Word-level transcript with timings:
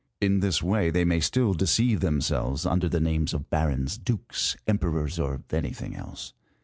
In 0.19 0.39
this 0.39 0.63
way 0.63 0.89
they 0.89 1.05
may 1.05 1.19
still 1.19 1.53
deceive 1.53 1.99
themselves 1.99 2.65
under 2.65 2.89
the 2.89 2.99
names 2.99 3.35
of 3.35 3.51
Barons, 3.51 3.99
Dukes, 3.99 4.57
Emperors, 4.65 5.19
or 5.19 5.43
anything 5.51 5.95
else. 5.95 6.33